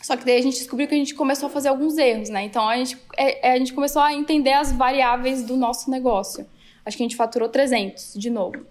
[0.01, 2.44] Só que daí a gente descobriu que a gente começou a fazer alguns erros, né?
[2.44, 6.46] Então, a gente, é, é a gente começou a entender as variáveis do nosso negócio.
[6.88, 8.66] Acho que a gente faturou 300 de novo.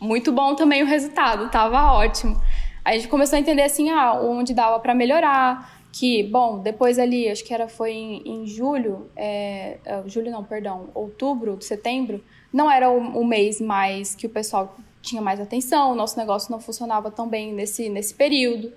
[0.00, 2.36] Muito bom também o resultado, tava ótimo.
[2.84, 6.98] Aí a gente começou a entender assim, ah, onde dava para melhorar, que, bom, depois
[6.98, 12.24] ali, acho que era foi em, em julho, é, é, julho não, perdão, outubro, setembro,
[12.52, 16.50] não era o, o, mês mais que o pessoal tinha mais atenção, o nosso negócio
[16.50, 18.72] não funcionava tão bem nesse, nesse período.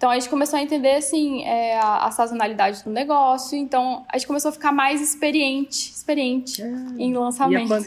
[0.00, 3.54] Então a gente começou a entender assim é, a, a, sazonalidade do negócio.
[3.54, 6.66] Então a gente começou a ficar mais experiente, experiente é.
[6.96, 7.70] em lançamento.
[7.70, 7.84] E a,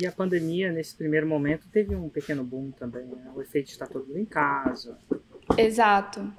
[0.00, 3.04] e a, pandemia nesse primeiro momento teve um pequeno boom também.
[3.04, 3.30] Né?
[3.32, 4.98] O efeito de estar todo mundo em casa.
[5.56, 6.32] Exato.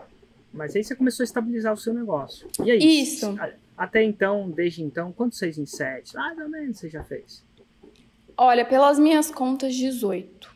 [0.52, 2.46] Mas aí você começou a estabilizar o seu negócio.
[2.62, 2.80] E aí?
[2.80, 3.34] Isso.
[3.78, 6.16] Até então, desde então, quantos seis em sete?
[6.16, 7.42] Mais ou menos você já fez?
[8.36, 10.54] Olha, pelas minhas contas, 18.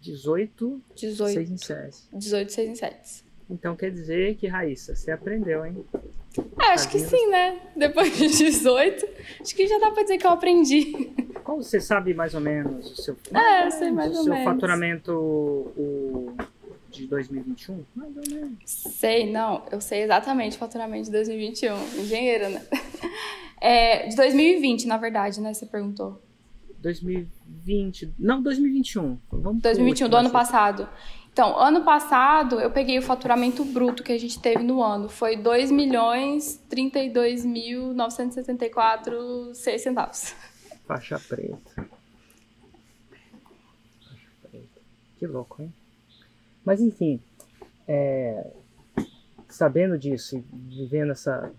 [0.00, 0.82] 18?
[0.94, 1.32] 18.
[1.34, 1.96] 6 em 7.
[2.12, 3.27] 18, 6 em 7.
[3.50, 5.84] Então quer dizer que, Raíssa, você aprendeu, hein?
[6.60, 7.58] É, acho que sim, né?
[7.74, 9.08] Depois de 18,
[9.40, 10.92] acho que já dá pra dizer que eu aprendi.
[11.42, 14.32] Qual você sabe mais ou menos o seu, é, eu sei mais o ou seu
[14.34, 14.52] menos.
[14.52, 16.34] faturamento o
[16.90, 17.84] de 2021?
[17.96, 18.58] Mais ou menos.
[18.66, 21.74] Sei, não, eu sei exatamente o faturamento de 2021.
[22.00, 22.62] Engenheira, né?
[23.60, 25.52] É, de 2020, na verdade, né?
[25.52, 26.22] Você perguntou.
[26.80, 28.14] 2020.
[28.18, 29.18] Não, 2021.
[29.32, 30.88] Vamos 2021, do ano passado.
[31.38, 35.08] Então, ano passado, eu peguei o faturamento bruto que a gente teve no ano.
[35.08, 40.34] Foi 2 milhões 32 mil 974 6 centavos.
[40.84, 41.88] Faixa preta.
[44.00, 44.80] Faixa preta.
[45.16, 45.72] Que louco, hein?
[46.64, 47.22] Mas enfim,
[47.86, 48.50] é,
[49.48, 51.52] sabendo disso vivendo essa.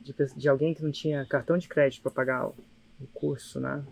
[0.00, 2.54] De, de, alguém que não tinha cartão de crédito para pagar o,
[3.00, 3.84] o, curso, né?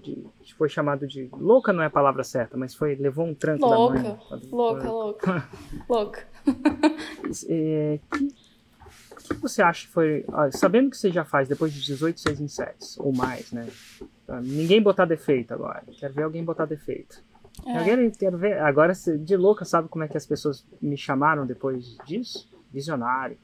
[0.00, 0.24] De,
[0.56, 1.28] foi chamado de.
[1.32, 4.18] Louca não é a palavra certa, mas foi levou um tranco louca, da mãe.
[4.50, 5.48] Louca, louca,
[5.88, 6.28] louca.
[7.48, 10.24] é, que, que você acha que foi.
[10.52, 13.68] sabendo que você já faz depois de 18, 6 em 7 ou mais, né?
[14.42, 15.82] Ninguém botar defeito agora.
[15.98, 17.22] Quero ver alguém botar defeito.
[17.66, 18.10] É.
[18.10, 18.60] quero ver.
[18.60, 22.48] Agora, de louca, sabe como é que as pessoas me chamaram depois disso?
[22.72, 23.36] Visionário.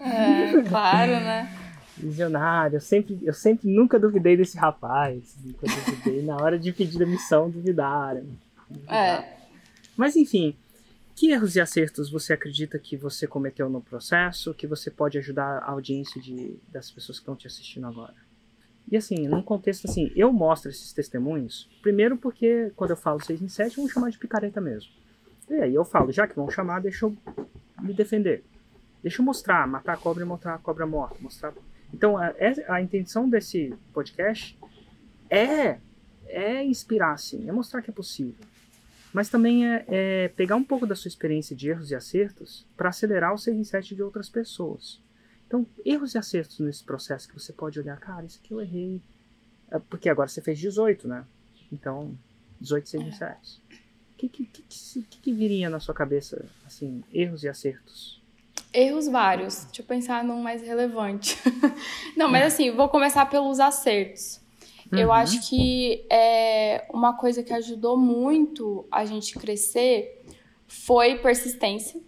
[0.00, 1.60] É, claro, né?
[1.96, 2.76] Visionário.
[2.76, 5.36] Eu sempre, eu sempre nunca duvidei desse rapaz.
[5.44, 6.22] Nunca duvidei.
[6.22, 8.24] Na hora de pedir a missão, duvidaram.
[8.68, 8.96] duvidaram.
[8.96, 9.36] É.
[9.96, 10.56] Mas, enfim.
[11.16, 15.58] Que erros e acertos você acredita que você cometeu no processo que você pode ajudar
[15.58, 18.14] a audiência de, das pessoas que estão te assistindo agora?
[18.90, 23.42] E assim, num contexto assim, eu mostro esses testemunhos, primeiro porque quando eu falo 6
[23.42, 24.90] em 7, vão chamar de picareta mesmo.
[25.48, 27.16] E aí eu falo, já que vão chamar, deixa eu
[27.80, 28.44] me defender.
[29.02, 31.16] Deixa eu mostrar, matar a cobra e mostrar a cobra morta.
[31.20, 31.52] Mostrar...
[31.94, 32.34] Então, a,
[32.66, 34.58] a intenção desse podcast
[35.30, 35.78] é,
[36.26, 38.44] é inspirar, sim, é mostrar que é possível.
[39.12, 42.88] Mas também é, é pegar um pouco da sua experiência de erros e acertos para
[42.88, 45.00] acelerar o 6 em 7 de outras pessoas.
[45.46, 49.00] Então, erros e acertos nesse processo que você pode olhar, cara, isso aqui eu errei.
[49.70, 51.24] É porque agora você fez 18, né?
[51.70, 52.18] Então,
[52.60, 53.38] 18 6 é.
[54.14, 58.20] O que, que, que, que, viria na sua cabeça, assim, erros e acertos?
[58.74, 59.66] Erros vários.
[59.66, 61.38] Deixa eu pensar num mais relevante.
[62.16, 64.40] Não, mas assim, vou começar pelos acertos.
[64.92, 64.98] Uhum.
[64.98, 70.22] Eu acho que é, uma coisa que ajudou muito a gente crescer
[70.66, 72.00] foi persistência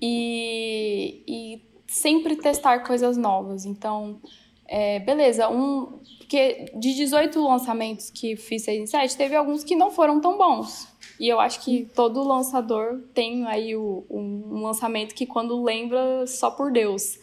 [0.00, 3.64] e, e sempre testar coisas novas.
[3.64, 4.20] Então,
[4.66, 6.00] é, beleza, um.
[6.18, 10.38] Porque de 18 lançamentos que fiz 6 em 7, teve alguns que não foram tão
[10.38, 10.88] bons.
[11.20, 16.26] E eu acho que todo lançador tem aí o, um, um lançamento que quando lembra
[16.26, 17.18] só por Deus.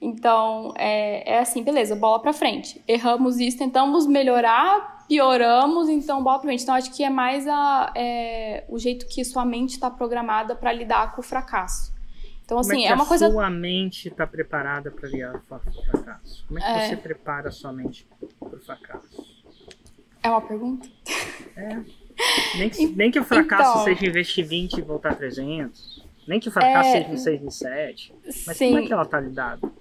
[0.00, 2.80] Então, é, é assim, beleza, bola pra frente.
[2.86, 6.62] Erramos isso, tentamos melhorar, pioramos, então bola pra frente.
[6.62, 10.72] Então, acho que é mais a, é, o jeito que sua mente está programada para
[10.72, 11.95] lidar com o fracasso.
[12.46, 13.28] Então, assim, Como é, é, uma coisa.
[13.28, 16.44] sua mente está preparada para lidar com o fracasso?
[16.46, 16.88] Como é que é...
[16.88, 18.06] você prepara a sua mente
[18.38, 19.26] para o fracasso?
[20.22, 20.88] É uma pergunta?
[21.56, 21.80] É.
[22.56, 23.84] Nem que, nem que o fracasso então...
[23.84, 26.06] seja investir 20 e voltar 300.
[26.28, 26.92] Nem que o fracasso é...
[26.92, 28.14] seja em 6 em 7.
[28.46, 28.68] Mas Sim.
[28.68, 29.72] como é que ela está lidada?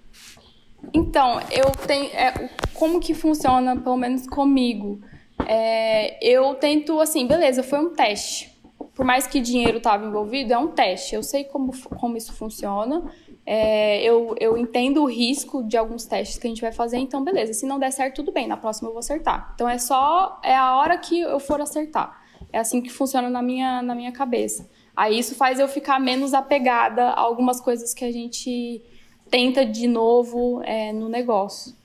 [0.92, 2.10] Então, eu tenho.
[2.14, 5.00] É, como que funciona, pelo menos comigo?
[5.48, 8.55] É, eu tento, assim, beleza, foi um teste
[8.96, 11.14] por mais que dinheiro estava envolvido, é um teste.
[11.14, 13.04] Eu sei como, como isso funciona.
[13.46, 17.22] É, eu, eu entendo o risco de alguns testes que a gente vai fazer, então
[17.22, 17.54] beleza.
[17.54, 18.48] Se não der certo, tudo bem.
[18.48, 19.52] Na próxima eu vou acertar.
[19.54, 22.24] Então é só é a hora que eu for acertar.
[22.54, 24.68] É assim que funciona na minha, na minha cabeça.
[24.96, 28.82] Aí isso faz eu ficar menos apegada a algumas coisas que a gente
[29.30, 31.76] tenta de novo é, no negócio.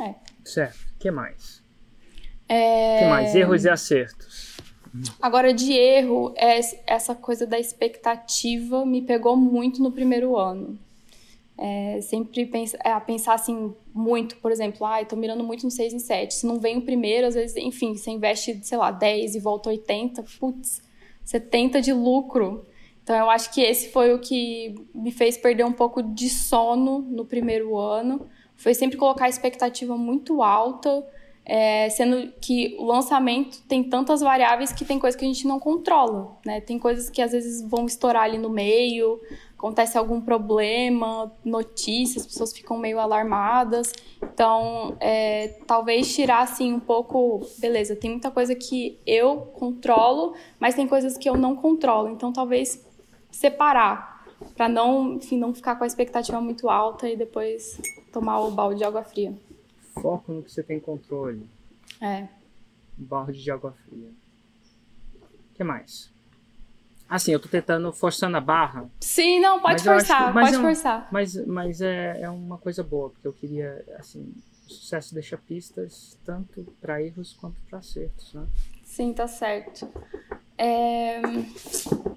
[0.00, 0.16] É.
[0.44, 0.76] Certo.
[0.96, 1.62] O que mais?
[2.48, 2.98] É...
[2.98, 3.32] que mais?
[3.32, 4.49] Erros e acertos.
[5.20, 10.78] Agora, de erro, é essa coisa da expectativa me pegou muito no primeiro ano.
[11.56, 15.92] É, sempre pensa, é, pensar assim muito, por exemplo, ah, tô mirando muito no 6
[15.92, 16.34] em 7.
[16.34, 19.68] Se não vem o primeiro, às vezes, enfim, você investe, sei lá, 10 e volta
[19.68, 20.82] 80, putz,
[21.24, 22.66] 70 de lucro.
[23.02, 27.00] Então eu acho que esse foi o que me fez perder um pouco de sono
[27.00, 28.26] no primeiro ano.
[28.56, 31.04] Foi sempre colocar a expectativa muito alta,
[31.44, 35.58] é, sendo que o lançamento tem tantas variáveis que tem coisas que a gente não
[35.58, 36.60] controla, né?
[36.60, 39.20] Tem coisas que às vezes vão estourar ali no meio,
[39.56, 43.92] acontece algum problema, notícias, as pessoas ficam meio alarmadas.
[44.22, 50.74] Então, é, talvez tirar assim um pouco, beleza, tem muita coisa que eu controlo, mas
[50.74, 52.08] tem coisas que eu não controlo.
[52.08, 52.86] Então, talvez
[53.30, 54.24] separar
[54.56, 57.80] para não, enfim, não ficar com a expectativa muito alta e depois
[58.12, 59.34] tomar o balde de água fria.
[59.94, 61.48] Foco no que você tem controle.
[62.00, 62.28] É.
[62.96, 64.10] Balde de água fria.
[65.20, 66.10] O que mais?
[67.08, 68.88] Assim, eu tô tentando forçando a barra.
[69.00, 71.08] Sim, não, pode forçar, pode é um, forçar.
[71.10, 74.32] Mas, mas é, é uma coisa boa, porque eu queria, assim,
[74.64, 78.46] o sucesso deixa pistas tanto para erros quanto para acertos, né?
[78.84, 79.88] Sim, tá certo.
[80.62, 81.22] É,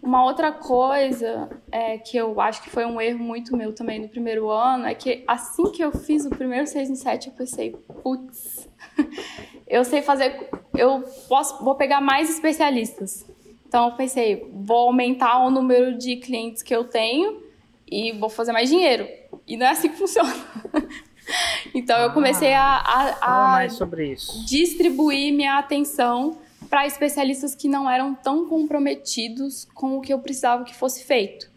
[0.02, 4.10] uma outra coisa é, que eu acho que foi um erro muito meu também no
[4.10, 7.72] primeiro ano é que assim que eu fiz o primeiro 6 em 7, eu pensei,
[7.72, 8.68] putz,
[9.66, 13.26] eu sei fazer, eu posso, vou pegar mais especialistas.
[13.66, 17.42] Então eu pensei, vou aumentar o número de clientes que eu tenho
[17.90, 19.08] e vou fazer mais dinheiro.
[19.48, 20.36] E não é assim que funciona.
[21.74, 22.62] então eu comecei a,
[23.22, 23.68] a, a
[24.46, 26.43] distribuir minha atenção
[26.74, 31.48] para especialistas que não eram tão comprometidos com o que eu precisava que fosse feito.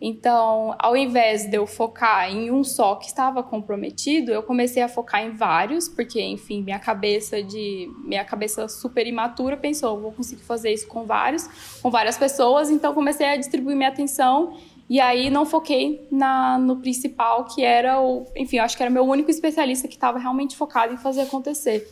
[0.00, 4.88] Então, ao invés de eu focar em um só que estava comprometido, eu comecei a
[4.88, 10.42] focar em vários, porque, enfim, minha cabeça de minha cabeça super imatura pensou, vou conseguir
[10.42, 11.46] fazer isso com vários,
[11.80, 14.58] com várias pessoas, então comecei a distribuir minha atenção
[14.90, 18.90] e aí não foquei na, no principal, que era o, enfim, eu acho que era
[18.90, 21.88] meu único especialista que estava realmente focado em fazer acontecer.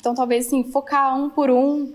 [0.00, 1.94] Então, talvez assim, focar um por um,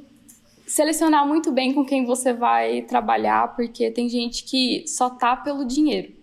[0.67, 5.65] selecionar muito bem com quem você vai trabalhar, porque tem gente que só tá pelo
[5.65, 6.13] dinheiro.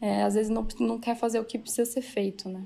[0.00, 2.64] É, às vezes não, não quer fazer o que precisa ser feito, né?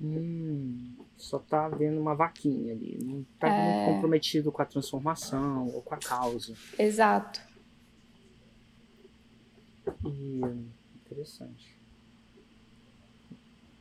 [0.00, 3.84] Hum, só tá vendo uma vaquinha ali, não tá é...
[3.84, 6.54] muito comprometido com a transformação ou com a causa.
[6.78, 7.40] Exato.
[10.04, 10.40] E
[10.94, 11.76] interessante.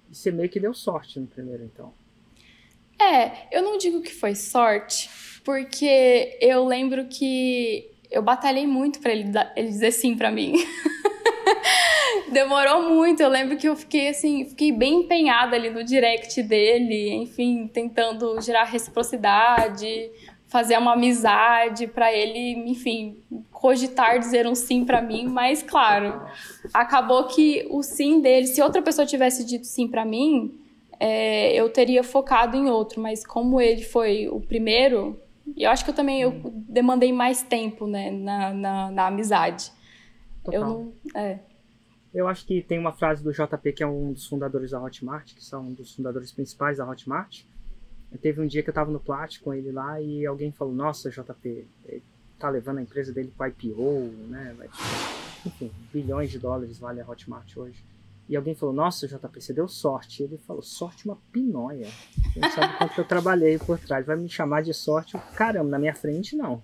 [0.10, 1.93] E você meio que deu sorte no primeiro, então.
[3.01, 5.09] É, eu não digo que foi sorte,
[5.43, 10.55] porque eu lembro que eu batalhei muito para ele, ele dizer sim para mim.
[12.31, 13.21] Demorou muito.
[13.21, 18.39] Eu lembro que eu fiquei assim, fiquei bem empenhada ali no direct dele, enfim, tentando
[18.41, 20.12] gerar reciprocidade,
[20.47, 23.17] fazer uma amizade para ele, enfim,
[23.51, 26.21] cogitar dizer um sim para mim, mas claro,
[26.73, 30.58] acabou que o sim dele, se outra pessoa tivesse dito sim para mim,
[30.99, 35.19] é, eu teria focado em outro, mas como ele foi o primeiro,
[35.55, 39.71] eu acho que eu também eu demandei mais tempo né, na, na, na amizade.
[40.43, 40.62] Total.
[40.62, 40.93] Eu não.
[41.15, 41.39] É.
[42.13, 45.33] Eu acho que tem uma frase do JP, que é um dos fundadores da Hotmart,
[45.35, 47.43] que são um dos fundadores principais da Hotmart.
[48.12, 50.73] Eu teve um dia que eu estava no Plat com ele lá e alguém falou:
[50.73, 52.03] Nossa, JP, ele
[52.39, 54.55] tá levando a empresa dele para IPO, né?
[55.45, 57.83] Enfim, bilhões de dólares vale a Hotmart hoje.
[58.29, 60.21] E alguém falou, nossa, JP, você deu sorte.
[60.21, 61.87] Ele falou, sorte uma pinóia.
[62.35, 64.05] Não sabe quanto eu trabalhei por trás.
[64.05, 65.17] Vai me chamar de sorte?
[65.35, 66.61] Caramba, na minha frente não.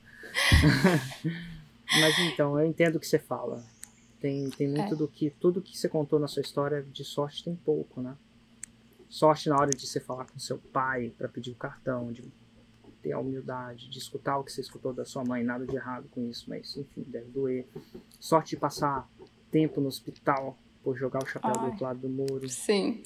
[2.00, 3.64] Mas então, eu entendo o que você fala.
[4.22, 4.96] Tem, tem muito é.
[4.96, 5.32] do que.
[5.32, 8.16] Tudo que você contou na sua história de sorte tem pouco, né?
[9.10, 12.24] Sorte na hora de você falar com seu pai para pedir o cartão, de
[13.02, 16.08] ter a humildade, de escutar o que você escutou da sua mãe, nada de errado
[16.12, 17.66] com isso, mas enfim, deve doer.
[18.20, 19.10] Sorte de passar
[19.52, 22.48] tempo no hospital por jogar o chapéu Ai, do outro lado do muro.
[22.48, 23.02] Sim.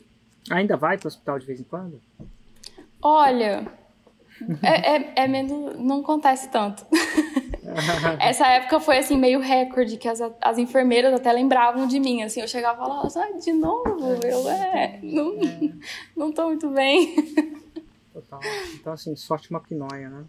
[0.52, 2.02] Ainda vai para o hospital de vez em quando?
[3.02, 3.66] Olha,
[4.62, 5.80] é, é, é menos.
[5.80, 6.86] Não acontece tanto.
[8.20, 12.22] Essa época foi assim, meio recorde, que as, as enfermeiras até lembravam de mim.
[12.22, 15.72] Assim, eu chegava e falava, ah, de novo, eu é, não, é.
[16.18, 17.16] não tô muito bem.
[18.12, 18.40] Total.
[18.74, 20.26] Então, assim, sorte uma pinóia, né?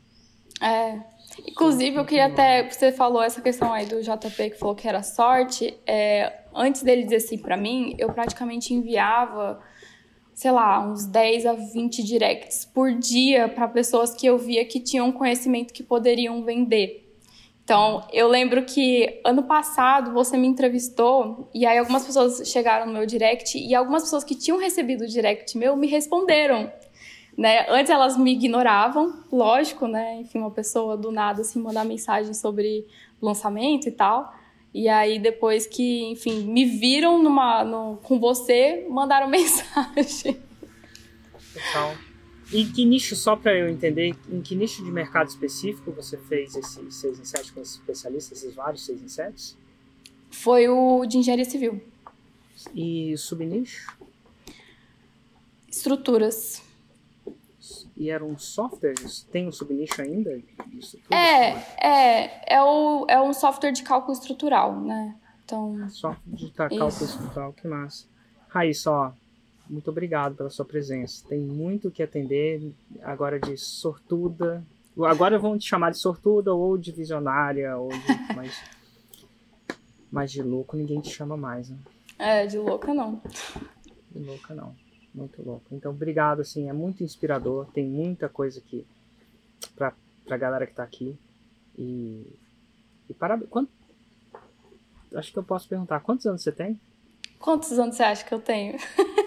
[0.61, 1.01] É.
[1.49, 2.69] Inclusive, eu queria até.
[2.69, 5.77] Você falou essa questão aí do JP que falou que era sorte.
[5.87, 9.61] É, antes dele dizer assim para mim, eu praticamente enviava,
[10.35, 14.81] sei lá, uns 10 a 20 directs por dia para pessoas que eu via que
[14.81, 17.07] tinham conhecimento que poderiam vender.
[17.71, 22.93] Então, eu lembro que ano passado você me entrevistou e aí algumas pessoas chegaram no
[22.93, 26.69] meu direct e algumas pessoas que tinham recebido o direct meu me responderam.
[27.39, 27.65] Né?
[27.69, 30.17] Antes elas me ignoravam, lógico, né?
[30.17, 32.89] Enfim, uma pessoa do nada assim mandar mensagem sobre
[33.23, 34.35] lançamento e tal.
[34.73, 40.41] E aí depois que, enfim, me viram numa, no, com você, mandaram mensagem.
[41.55, 41.97] Legal.
[42.53, 46.57] E que nicho, só para eu entender, em que nicho de mercado específico você fez
[46.57, 49.57] esses 6 em 7 com esses especialistas, esses vários 6 em 7?
[50.31, 51.81] Foi o de engenharia civil.
[52.75, 53.97] E subnicho?
[55.69, 56.63] Estruturas.
[58.01, 59.29] E eram softwares?
[59.31, 60.31] Tem um subnicho ainda?
[61.11, 61.51] É,
[61.87, 65.15] é, é, o, é um software de cálculo estrutural, né?
[65.45, 67.05] Então, software de cálculo isso.
[67.05, 68.07] estrutural, que massa.
[68.49, 69.13] Raíssa, ó,
[69.69, 71.29] muito obrigado pela sua presença.
[71.29, 72.73] Tem muito que atender
[73.03, 74.65] agora de sortuda.
[75.07, 77.99] Agora vão te chamar de sortuda ou de visionária, ou de.
[78.35, 78.63] mas,
[80.11, 81.77] mas de louco ninguém te chama mais, né?
[82.19, 83.21] É, de louca não.
[84.11, 84.75] De louca não.
[85.15, 85.67] Muito louco.
[85.73, 87.67] Então, obrigado, assim, é muito inspirador.
[87.73, 88.87] Tem muita coisa aqui
[89.75, 89.93] pra,
[90.25, 91.17] pra galera que tá aqui.
[91.77, 92.27] E.
[93.09, 93.51] E parabéns.
[93.51, 93.71] Quanto,
[95.15, 96.81] acho que eu posso perguntar, quantos anos você tem?
[97.39, 98.77] Quantos anos você acha que eu tenho?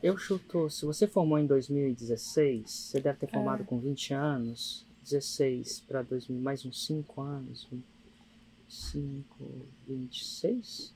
[0.00, 3.66] Eu chuto, se você formou em 2016, você deve ter formado é.
[3.66, 7.68] com 20 anos, 16 para 2000, mais uns 5 anos,
[8.68, 9.24] 5,
[9.88, 10.94] 26?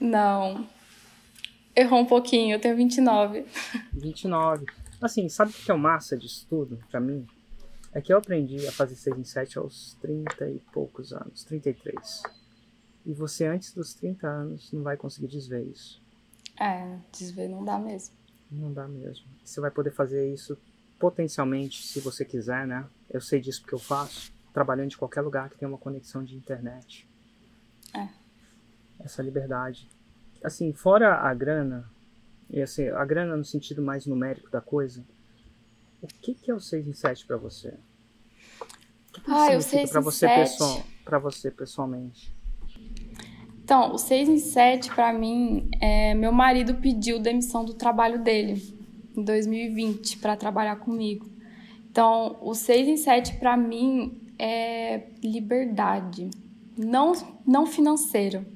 [0.00, 0.66] Não.
[1.78, 3.46] Errou um pouquinho, eu tenho 29.
[3.92, 4.66] 29.
[5.00, 7.24] Assim, sabe o que é o massa disso tudo, pra mim?
[7.92, 12.24] É que eu aprendi a fazer 6 em 7 aos 30 e poucos anos, 33.
[13.06, 16.02] E você, antes dos 30 anos, não vai conseguir desver isso.
[16.58, 18.12] É, desver não dá mesmo.
[18.50, 19.24] Não dá mesmo.
[19.44, 20.58] Você vai poder fazer isso
[20.98, 22.84] potencialmente, se você quiser, né?
[23.08, 26.34] Eu sei disso porque eu faço, trabalhando de qualquer lugar que tenha uma conexão de
[26.34, 27.08] internet.
[27.94, 28.08] É.
[28.98, 29.88] Essa liberdade.
[30.42, 31.90] Assim, fora a grana,
[32.48, 35.04] e assim, a grana no sentido mais numérico da coisa,
[36.00, 37.74] o que, que é o 6 em 7 para você?
[38.58, 40.84] O que, que ah, o 6 para você, pessoal,
[41.22, 42.32] você pessoalmente?
[43.64, 48.62] Então, o 6 em 7, para mim, é, meu marido pediu demissão do trabalho dele
[49.14, 51.28] em 2020 para trabalhar comigo.
[51.90, 56.30] Então, o 6 em 7 para mim é liberdade,
[56.76, 57.12] não
[57.44, 58.46] não financeira,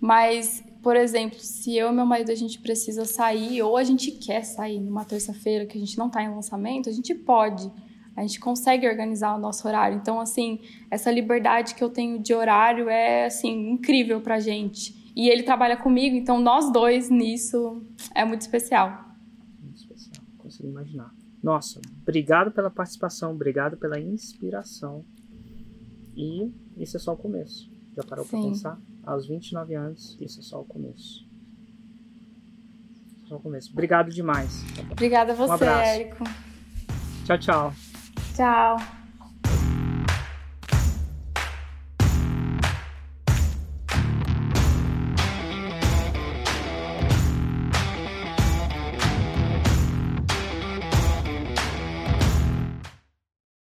[0.00, 4.10] mas por exemplo, se eu e meu marido a gente precisa sair ou a gente
[4.10, 7.70] quer sair numa terça-feira que a gente não está em lançamento, a gente pode
[8.16, 9.96] a gente consegue organizar o nosso horário.
[9.96, 10.60] Então, assim,
[10.90, 15.12] essa liberdade que eu tenho de horário é, assim, incrível pra gente.
[15.16, 17.82] E ele trabalha comigo, então nós dois nisso
[18.14, 19.16] é muito especial.
[19.60, 21.14] Muito especial, consigo imaginar.
[21.42, 25.04] Nossa, obrigado pela participação, obrigado pela inspiração.
[26.14, 27.70] E isso é só o começo.
[27.96, 28.30] Já parou Sim.
[28.30, 28.80] pra pensar?
[29.04, 31.26] Aos 29 anos, isso é só o começo.
[33.26, 33.70] Só o começo.
[33.72, 34.64] Obrigado demais.
[34.90, 36.24] Obrigada a você, um Érico.
[37.24, 37.72] Tchau, tchau.
[38.34, 38.99] Tchau.